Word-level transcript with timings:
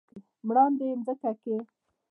مراندې 0.47 0.85
يې 0.89 0.95
مځکه 0.99 1.31
کې، 1.41 1.55